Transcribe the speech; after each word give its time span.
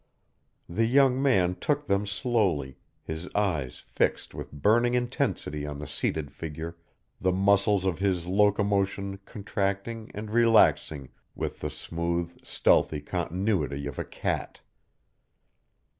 The 0.67 0.87
young 0.87 1.21
man 1.21 1.53
took 1.61 1.85
them 1.85 2.07
slowly, 2.07 2.79
his 3.03 3.29
eyes 3.35 3.77
fixed 3.81 4.33
with 4.33 4.51
burning 4.51 4.95
intensity 4.95 5.63
on 5.63 5.77
the 5.77 5.85
seated 5.85 6.31
figure, 6.31 6.75
the 7.19 7.31
muscles 7.31 7.85
of 7.85 7.99
his 7.99 8.25
locomotion 8.25 9.19
contracting 9.25 10.09
and 10.15 10.31
relaxing 10.31 11.09
with 11.35 11.59
the 11.59 11.69
smooth, 11.69 12.35
stealthy 12.43 13.01
continuity 13.01 13.85
of 13.85 13.99
a 13.99 14.03
cat. 14.03 14.61